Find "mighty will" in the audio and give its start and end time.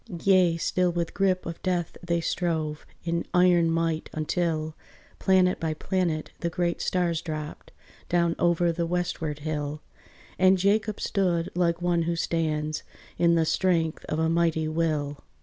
14.27-15.19